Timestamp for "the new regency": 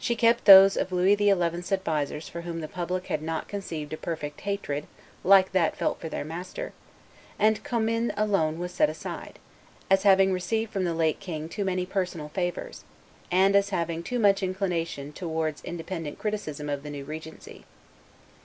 16.82-17.64